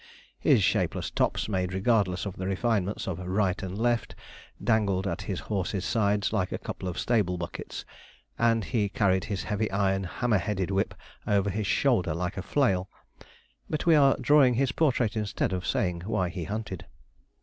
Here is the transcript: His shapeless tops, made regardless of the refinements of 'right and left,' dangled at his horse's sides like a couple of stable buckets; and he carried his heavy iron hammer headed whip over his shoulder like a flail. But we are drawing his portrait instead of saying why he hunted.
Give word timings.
His 0.39 0.63
shapeless 0.63 1.11
tops, 1.11 1.47
made 1.47 1.73
regardless 1.75 2.25
of 2.25 2.35
the 2.35 2.47
refinements 2.47 3.07
of 3.07 3.19
'right 3.19 3.61
and 3.61 3.77
left,' 3.77 4.15
dangled 4.63 5.05
at 5.05 5.21
his 5.21 5.41
horse's 5.41 5.85
sides 5.85 6.33
like 6.33 6.51
a 6.51 6.57
couple 6.57 6.87
of 6.89 6.97
stable 6.97 7.37
buckets; 7.37 7.85
and 8.39 8.63
he 8.63 8.89
carried 8.89 9.25
his 9.25 9.43
heavy 9.43 9.69
iron 9.69 10.05
hammer 10.05 10.39
headed 10.39 10.71
whip 10.71 10.95
over 11.27 11.51
his 11.51 11.67
shoulder 11.67 12.15
like 12.15 12.35
a 12.35 12.41
flail. 12.41 12.89
But 13.69 13.85
we 13.85 13.93
are 13.93 14.17
drawing 14.19 14.55
his 14.55 14.71
portrait 14.71 15.15
instead 15.15 15.53
of 15.53 15.67
saying 15.67 16.01
why 16.07 16.29
he 16.29 16.45
hunted. 16.45 16.87